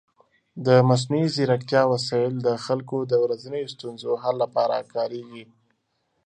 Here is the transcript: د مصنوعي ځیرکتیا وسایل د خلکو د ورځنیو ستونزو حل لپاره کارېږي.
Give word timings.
د 0.65 0.67
مصنوعي 0.89 1.25
ځیرکتیا 1.35 1.83
وسایل 1.93 2.33
د 2.41 2.49
خلکو 2.65 2.97
د 3.11 3.13
ورځنیو 3.23 3.71
ستونزو 3.75 4.11
حل 4.23 4.35
لپاره 4.43 4.87
کارېږي. 4.93 5.43